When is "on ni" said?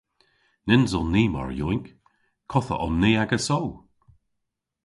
0.99-1.23, 2.85-3.11